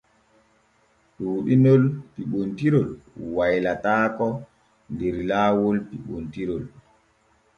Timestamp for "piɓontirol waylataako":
2.13-4.27